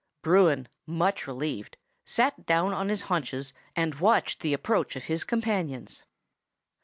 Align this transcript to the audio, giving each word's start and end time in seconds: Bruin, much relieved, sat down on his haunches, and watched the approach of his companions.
Bruin, 0.23 0.67
much 0.87 1.27
relieved, 1.27 1.77
sat 2.05 2.47
down 2.47 2.73
on 2.73 2.89
his 2.89 3.03
haunches, 3.03 3.53
and 3.75 3.99
watched 3.99 4.39
the 4.39 4.51
approach 4.51 4.95
of 4.95 5.03
his 5.03 5.23
companions. 5.23 6.05